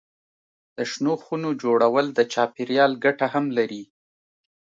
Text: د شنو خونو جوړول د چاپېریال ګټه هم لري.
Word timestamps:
د 0.75 0.77
شنو 0.91 1.13
خونو 1.23 1.49
جوړول 1.61 2.05
د 2.13 2.19
چاپېریال 2.33 2.91
ګټه 3.05 3.25
هم 3.33 3.45
لري. 3.57 3.83